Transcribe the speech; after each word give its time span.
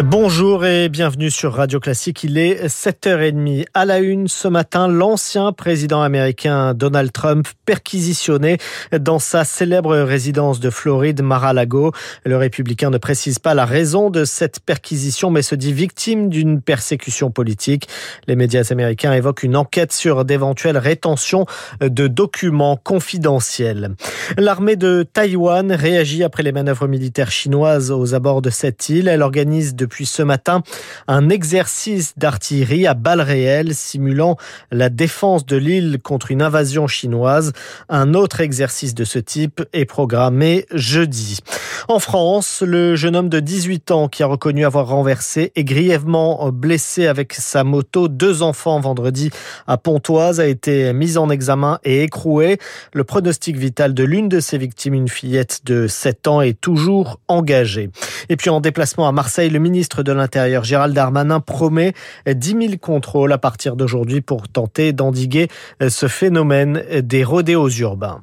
Bonjour 0.00 0.64
et 0.64 0.88
bienvenue 0.88 1.30
sur 1.30 1.52
Radio 1.52 1.78
Classique. 1.78 2.24
Il 2.24 2.38
est 2.38 2.66
7h30. 2.66 3.66
À 3.74 3.84
la 3.84 3.98
une 3.98 4.26
ce 4.26 4.48
matin, 4.48 4.88
l'ancien 4.88 5.52
président 5.52 6.00
américain 6.00 6.72
Donald 6.72 7.12
Trump 7.12 7.46
perquisitionné 7.66 8.56
dans 8.98 9.18
sa 9.18 9.44
célèbre 9.44 9.94
résidence 9.98 10.60
de 10.60 10.70
Floride, 10.70 11.20
Mar-a-Lago. 11.20 11.92
Le 12.24 12.38
républicain 12.38 12.88
ne 12.88 12.96
précise 12.96 13.38
pas 13.38 13.52
la 13.52 13.66
raison 13.66 14.08
de 14.08 14.24
cette 14.24 14.60
perquisition, 14.60 15.30
mais 15.30 15.42
se 15.42 15.54
dit 15.54 15.74
victime 15.74 16.30
d'une 16.30 16.62
persécution 16.62 17.30
politique. 17.30 17.86
Les 18.26 18.34
médias 18.34 18.68
américains 18.70 19.12
évoquent 19.12 19.42
une 19.42 19.56
enquête 19.56 19.92
sur 19.92 20.24
d'éventuelles 20.24 20.78
rétentions 20.78 21.44
de 21.82 22.06
documents 22.06 22.78
confidentiels. 22.82 23.94
L'armée 24.38 24.76
de 24.76 25.02
Taïwan 25.02 25.70
réagit 25.70 26.24
après 26.24 26.42
les 26.42 26.52
manœuvres 26.52 26.88
militaires 26.88 27.30
chinoises 27.30 27.90
aux 27.90 28.14
abords 28.14 28.40
de 28.40 28.48
cette 28.48 28.88
île. 28.88 29.06
Elle 29.06 29.20
organise 29.20 29.74
depuis 29.82 30.06
ce 30.06 30.22
matin 30.22 30.62
un 31.08 31.28
exercice 31.28 32.12
d'artillerie 32.16 32.86
à 32.86 32.94
balles 32.94 33.20
réelles 33.20 33.74
simulant 33.74 34.36
la 34.70 34.90
défense 34.90 35.44
de 35.44 35.56
l'île 35.56 35.98
contre 36.00 36.30
une 36.30 36.40
invasion 36.40 36.86
chinoise. 36.86 37.52
Un 37.88 38.14
autre 38.14 38.40
exercice 38.40 38.94
de 38.94 39.02
ce 39.02 39.18
type 39.18 39.60
est 39.72 39.84
programmé 39.84 40.66
jeudi. 40.72 41.40
En 41.88 41.98
France, 41.98 42.62
le 42.64 42.94
jeune 42.94 43.16
homme 43.16 43.28
de 43.28 43.40
18 43.40 43.90
ans 43.90 44.08
qui 44.08 44.22
a 44.22 44.26
reconnu 44.26 44.64
avoir 44.64 44.86
renversé 44.86 45.50
et 45.56 45.64
grièvement 45.64 46.50
blessé 46.52 47.08
avec 47.08 47.32
sa 47.34 47.64
moto 47.64 48.06
deux 48.06 48.42
enfants 48.42 48.78
vendredi 48.78 49.30
à 49.66 49.78
Pontoise 49.78 50.38
a 50.38 50.46
été 50.46 50.92
mis 50.92 51.18
en 51.18 51.28
examen 51.28 51.80
et 51.82 52.04
écroué. 52.04 52.58
Le 52.92 53.02
pronostic 53.02 53.56
vital 53.56 53.94
de 53.94 54.04
l'une 54.04 54.28
de 54.28 54.38
ses 54.38 54.58
victimes, 54.58 54.94
une 54.94 55.08
fillette 55.08 55.62
de 55.64 55.88
7 55.88 56.28
ans, 56.28 56.40
est 56.40 56.60
toujours 56.60 57.18
engagé. 57.26 57.90
Et 58.28 58.36
puis 58.36 58.50
en 58.50 58.60
déplacement 58.60 59.08
à 59.08 59.12
Marseille, 59.12 59.50
le 59.50 59.58
ministre 59.72 60.02
de 60.02 60.12
l'Intérieur 60.12 60.64
Gérald 60.64 60.94
Darmanin 60.94 61.40
promet 61.40 61.94
10 62.26 62.48
000 62.50 62.60
contrôles 62.78 63.32
à 63.32 63.38
partir 63.38 63.74
d'aujourd'hui 63.74 64.20
pour 64.20 64.46
tenter 64.46 64.92
d'endiguer 64.92 65.48
ce 65.88 66.08
phénomène 66.08 66.82
des 67.00 67.24
rodéos 67.24 67.70
urbains. 67.70 68.20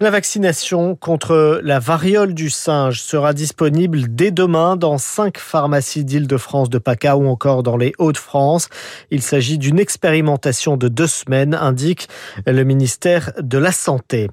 La 0.00 0.10
vaccination 0.10 0.94
contre 0.94 1.60
la 1.64 1.78
variole 1.78 2.34
du 2.34 2.50
singe 2.50 3.00
sera 3.00 3.32
disponible 3.32 4.02
dès 4.14 4.32
demain 4.32 4.76
dans 4.76 4.98
cinq 4.98 5.38
pharmacies 5.38 6.04
d'Île-de-France, 6.04 6.68
de 6.68 6.76
PACA 6.76 7.16
ou 7.16 7.26
encore 7.26 7.62
dans 7.62 7.78
les 7.78 7.94
Hauts-de-France. 7.98 8.68
Il 9.10 9.22
s'agit 9.22 9.56
d'une 9.56 9.78
expérimentation 9.78 10.76
de 10.76 10.88
deux 10.88 11.06
semaines, 11.06 11.54
indique 11.54 12.08
le 12.46 12.64
ministère 12.64 13.32
de 13.40 13.56
la 13.56 13.72
Santé. 13.72 14.28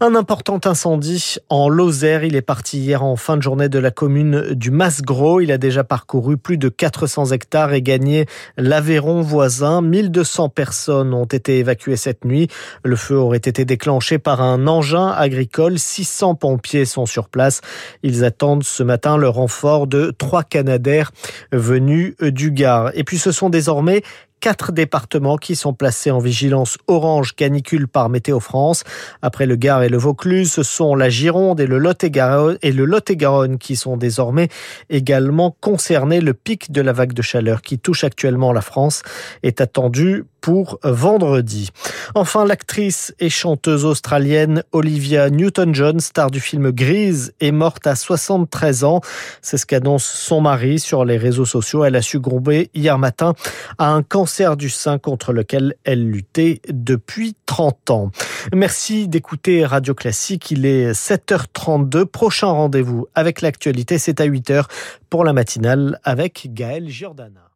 Un 0.00 0.14
important 0.14 0.60
incendie 0.64 1.36
en 1.50 1.68
Lozère. 1.68 2.24
Il 2.24 2.36
est 2.36 2.42
parti 2.42 2.78
hier 2.78 3.02
en 3.02 3.16
fin 3.16 3.36
de 3.36 3.42
journée 3.42 3.68
de 3.68 3.78
la 3.78 3.90
commune 3.90 4.54
du 4.54 4.70
Masgros. 4.70 5.42
Il 5.42 5.52
a 5.52 5.58
déjà 5.58 5.84
parcouru 5.90 6.36
plus 6.36 6.56
de 6.56 6.68
400 6.68 7.32
hectares 7.32 7.72
et 7.72 7.82
gagné 7.82 8.26
l'Aveyron 8.56 9.22
voisin. 9.22 9.82
1200 9.82 10.48
personnes 10.48 11.12
ont 11.12 11.24
été 11.24 11.58
évacuées 11.58 11.96
cette 11.96 12.24
nuit. 12.24 12.46
Le 12.84 12.94
feu 12.94 13.16
aurait 13.16 13.38
été 13.38 13.64
déclenché 13.64 14.20
par 14.20 14.40
un 14.40 14.68
engin 14.68 15.08
agricole. 15.08 15.80
600 15.80 16.36
pompiers 16.36 16.84
sont 16.84 17.06
sur 17.06 17.28
place. 17.28 17.60
Ils 18.04 18.24
attendent 18.24 18.62
ce 18.62 18.84
matin 18.84 19.16
le 19.16 19.28
renfort 19.28 19.88
de 19.88 20.14
trois 20.16 20.44
Canadaires 20.44 21.10
venus 21.50 22.14
du 22.20 22.52
Gard. 22.52 22.92
Et 22.94 23.02
puis 23.02 23.18
ce 23.18 23.32
sont 23.32 23.50
désormais 23.50 24.02
quatre 24.40 24.72
départements 24.72 25.36
qui 25.36 25.54
sont 25.54 25.74
placés 25.74 26.10
en 26.10 26.18
vigilance 26.18 26.78
orange 26.86 27.34
canicule 27.34 27.86
par 27.86 28.08
Météo 28.08 28.40
France. 28.40 28.84
Après 29.22 29.46
le 29.46 29.56
Gard 29.56 29.82
et 29.82 29.88
le 29.88 29.98
Vaucluse, 29.98 30.50
ce 30.50 30.62
sont 30.62 30.94
la 30.94 31.08
Gironde 31.10 31.60
et 31.60 31.66
le 31.66 31.78
Lot-et-Garonne 31.78 33.58
qui 33.58 33.76
sont 33.76 33.96
désormais 33.96 34.48
également 34.88 35.56
concernés. 35.60 36.20
Le 36.20 36.34
pic 36.34 36.72
de 36.72 36.80
la 36.80 36.92
vague 36.92 37.12
de 37.12 37.22
chaleur 37.22 37.62
qui 37.62 37.78
touche 37.78 38.04
actuellement 38.04 38.52
la 38.52 38.62
France 38.62 39.02
est 39.42 39.60
attendu 39.60 40.24
pour 40.40 40.78
vendredi. 40.82 41.70
Enfin, 42.14 42.44
l'actrice 42.44 43.14
et 43.18 43.30
chanteuse 43.30 43.84
australienne 43.84 44.62
Olivia 44.72 45.30
Newton-John, 45.30 46.00
star 46.00 46.30
du 46.30 46.40
film 46.40 46.70
Grise, 46.70 47.32
est 47.40 47.52
morte 47.52 47.86
à 47.86 47.94
73 47.94 48.84
ans. 48.84 49.00
C'est 49.42 49.58
ce 49.58 49.66
qu'annonce 49.66 50.04
son 50.04 50.40
mari 50.40 50.78
sur 50.78 51.04
les 51.04 51.16
réseaux 51.16 51.44
sociaux. 51.44 51.84
Elle 51.84 51.96
a 51.96 52.02
succombé 52.02 52.70
hier 52.74 52.98
matin 52.98 53.34
à 53.78 53.92
un 53.92 54.02
cancer 54.02 54.56
du 54.56 54.70
sein 54.70 54.98
contre 54.98 55.32
lequel 55.32 55.74
elle 55.84 56.08
luttait 56.08 56.60
depuis 56.68 57.36
30 57.46 57.90
ans. 57.90 58.10
Merci 58.54 59.08
d'écouter 59.08 59.64
Radio 59.64 59.94
Classique. 59.94 60.50
Il 60.50 60.66
est 60.66 60.92
7h32. 60.92 62.04
Prochain 62.04 62.48
rendez-vous 62.48 63.06
avec 63.14 63.40
l'actualité, 63.40 63.98
c'est 63.98 64.20
à 64.20 64.26
8h 64.26 64.64
pour 65.08 65.24
la 65.24 65.32
matinale 65.32 65.98
avec 66.04 66.48
Gaël 66.52 66.88
Giordana. 66.88 67.49